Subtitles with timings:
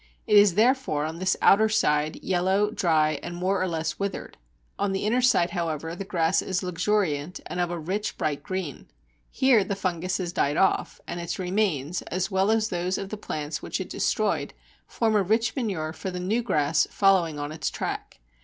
[0.25, 4.35] It is therefore on this outer side yellow, dry, and more or less withered.
[4.79, 8.87] On the inner side, however, the grass is luxuriant and of a rich bright green.
[9.29, 13.15] Here the fungus has died off, and its remains, as well as those of the
[13.15, 14.55] plants which it destroyed,
[14.87, 18.21] form a rich manure for the new grass following on its track.